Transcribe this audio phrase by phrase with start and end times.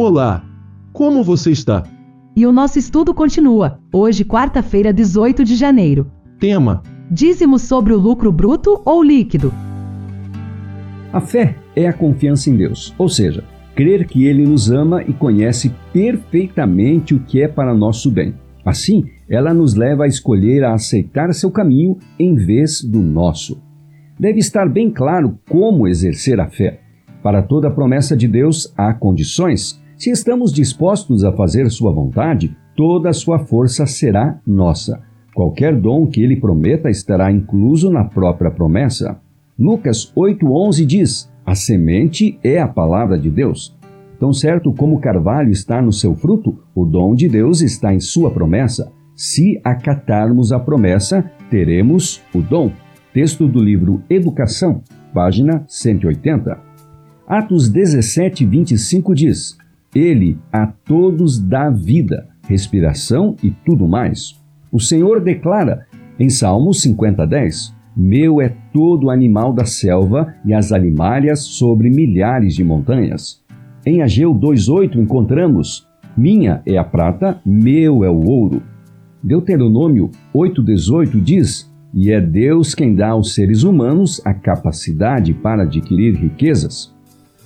[0.00, 0.44] Olá,
[0.92, 1.82] como você está?
[2.36, 3.80] E o nosso estudo continua.
[3.92, 6.08] Hoje, quarta-feira, 18 de janeiro.
[6.38, 9.52] Tema: Dízimo sobre o lucro bruto ou líquido?
[11.12, 13.42] A fé é a confiança em Deus, ou seja,
[13.74, 18.36] crer que Ele nos ama e conhece perfeitamente o que é para nosso bem.
[18.64, 23.60] Assim, ela nos leva a escolher a aceitar seu caminho em vez do nosso.
[24.16, 26.82] Deve estar bem claro como exercer a fé.
[27.20, 29.82] Para toda promessa de Deus há condições.
[29.98, 35.02] Se estamos dispostos a fazer Sua vontade, toda a sua força será nossa.
[35.34, 39.20] Qualquer dom que Ele prometa estará incluso na própria promessa.
[39.58, 43.76] Lucas 8,11 diz: A semente é a palavra de Deus.
[44.20, 47.98] Tão certo como o carvalho está no seu fruto, o dom de Deus está em
[47.98, 48.92] sua promessa.
[49.16, 52.70] Se acatarmos a promessa, teremos o dom.
[53.12, 54.80] Texto do livro Educação,
[55.12, 56.56] página 180.
[57.26, 59.58] Atos 17, 25 diz:
[59.94, 64.38] Ele a todos dá vida, respiração e tudo mais.
[64.70, 65.86] O Senhor declara
[66.18, 72.54] em Salmos 50, 10: Meu é todo animal da selva e as alimárias sobre milhares
[72.54, 73.42] de montanhas.
[73.86, 78.62] Em Ageu 2,8 encontramos: Minha é a prata, meu é o ouro.
[79.22, 86.14] Deuteronômio 8,18 diz: E é Deus quem dá aos seres humanos a capacidade para adquirir
[86.14, 86.94] riquezas.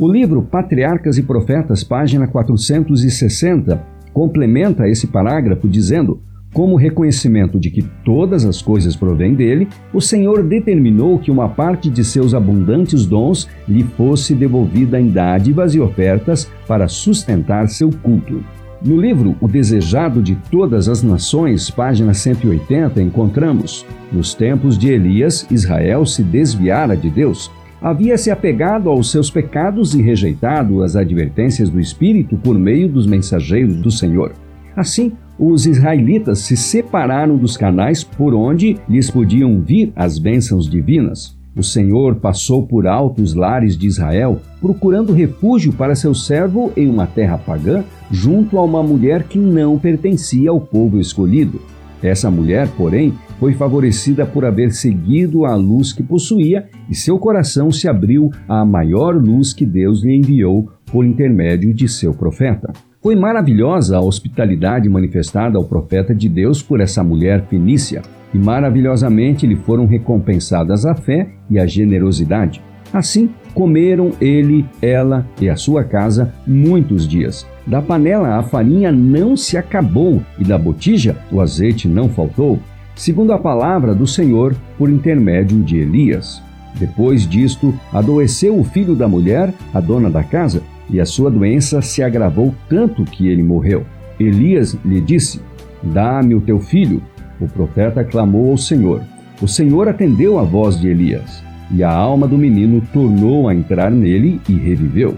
[0.00, 3.84] O livro Patriarcas e Profetas, página 460,
[4.14, 6.22] complementa esse parágrafo dizendo:
[6.54, 11.90] como reconhecimento de que todas as coisas provêm dele, o Senhor determinou que uma parte
[11.90, 18.42] de seus abundantes dons lhe fosse devolvida em dádivas e ofertas para sustentar seu culto.
[18.82, 25.46] No livro O Desejado de Todas as Nações, página 180, encontramos: Nos tempos de Elias,
[25.50, 27.50] Israel se desviara de Deus.
[27.82, 33.06] Havia se apegado aos seus pecados e rejeitado as advertências do Espírito por meio dos
[33.06, 34.32] mensageiros do Senhor.
[34.76, 41.38] Assim, os israelitas se separaram dos canais por onde lhes podiam vir as bênçãos divinas.
[41.56, 47.06] O Senhor passou por altos lares de Israel, procurando refúgio para seu servo em uma
[47.06, 51.60] terra pagã, junto a uma mulher que não pertencia ao povo escolhido.
[52.02, 57.72] Essa mulher, porém, foi favorecida por haver seguido a luz que possuía e seu coração
[57.72, 62.70] se abriu à maior luz que Deus lhe enviou por intermédio de seu profeta.
[63.02, 68.02] Foi maravilhosa a hospitalidade manifestada ao profeta de Deus por essa mulher fenícia,
[68.34, 72.62] e maravilhosamente lhe foram recompensadas a fé e a generosidade.
[72.92, 77.46] Assim, comeram ele, ela e a sua casa muitos dias.
[77.66, 82.58] Da panela a farinha não se acabou, e da botija o azeite não faltou,
[83.00, 86.42] segundo a palavra do Senhor por intermédio de Elias.
[86.78, 91.80] Depois disto, adoeceu o filho da mulher, a dona da casa, e a sua doença
[91.80, 93.86] se agravou tanto que ele morreu.
[94.18, 95.40] Elias lhe disse:
[95.82, 97.02] Dá-me o teu filho.
[97.40, 99.00] O profeta clamou ao Senhor.
[99.40, 103.90] O Senhor atendeu a voz de Elias, e a alma do menino tornou a entrar
[103.90, 105.14] nele e reviveu.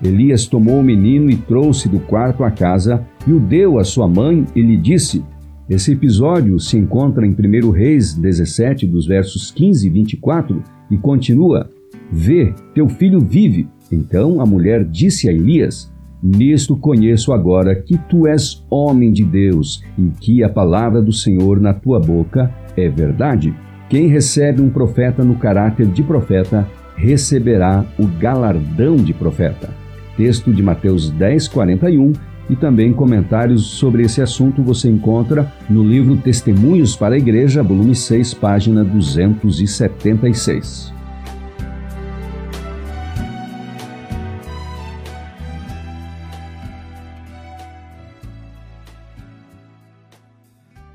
[0.00, 4.06] Elias tomou o menino e trouxe do quarto à casa e o deu à sua
[4.06, 5.24] mãe e lhe disse:
[5.68, 11.70] Esse episódio se encontra em 1 Reis 17, dos versos 15 e 24, e continua:
[12.12, 13.66] Vê, teu filho vive.
[13.90, 15.90] Então a mulher disse a Elias:
[16.22, 21.58] Nisto conheço agora que tu és homem de Deus e que a palavra do Senhor
[21.58, 23.54] na tua boca é verdade.
[23.88, 29.70] Quem recebe um profeta no caráter de profeta receberá o galardão de profeta.
[30.16, 32.12] Texto de Mateus 10, 41
[32.48, 37.94] e também comentários sobre esse assunto você encontra no livro Testemunhos para a Igreja, volume
[37.94, 40.92] 6, página 276.